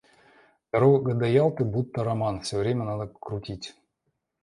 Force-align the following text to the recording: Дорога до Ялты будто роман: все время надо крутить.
Дорога 0.75 1.13
до 1.19 1.29
Ялты 1.29 1.63
будто 1.63 2.03
роман: 2.03 2.41
все 2.41 2.57
время 2.57 2.85
надо 2.85 3.07
крутить. 3.19 3.75